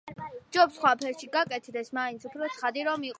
ჯობს 0.55 0.79
სხვა 0.79 0.93
ფერში 1.03 1.29
გაკეთდეს 1.35 1.93
მაინც 1.99 2.27
უფრო 2.31 2.53
ცხადი 2.57 2.87
რომ 2.89 2.97
იყოს. 3.01 3.09